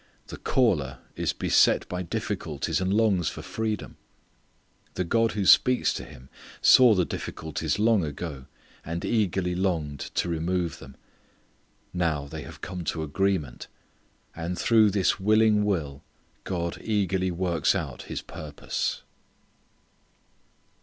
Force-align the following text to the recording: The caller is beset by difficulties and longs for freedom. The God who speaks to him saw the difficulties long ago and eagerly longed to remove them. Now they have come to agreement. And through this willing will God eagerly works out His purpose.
The 0.29 0.37
caller 0.37 0.97
is 1.15 1.31
beset 1.31 1.87
by 1.87 2.01
difficulties 2.01 2.81
and 2.81 2.91
longs 2.91 3.29
for 3.29 3.43
freedom. 3.43 3.97
The 4.95 5.03
God 5.03 5.33
who 5.33 5.45
speaks 5.45 5.93
to 5.93 6.03
him 6.03 6.27
saw 6.59 6.95
the 6.95 7.05
difficulties 7.05 7.77
long 7.77 8.03
ago 8.03 8.47
and 8.83 9.05
eagerly 9.05 9.53
longed 9.53 9.99
to 10.15 10.27
remove 10.27 10.79
them. 10.79 10.97
Now 11.93 12.25
they 12.25 12.41
have 12.41 12.61
come 12.61 12.83
to 12.85 13.03
agreement. 13.03 13.67
And 14.35 14.57
through 14.57 14.89
this 14.89 15.19
willing 15.19 15.63
will 15.65 16.03
God 16.45 16.79
eagerly 16.83 17.29
works 17.29 17.75
out 17.75 18.01
His 18.09 18.23
purpose. 18.23 19.03